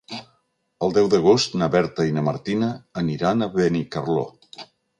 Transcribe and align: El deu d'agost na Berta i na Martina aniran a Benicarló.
El 0.85 0.95
deu 0.95 1.09
d'agost 1.15 1.57
na 1.63 1.67
Berta 1.75 2.07
i 2.11 2.15
na 2.17 2.25
Martina 2.29 2.71
aniran 3.05 3.45
a 3.45 3.51
Benicarló. 3.61 4.29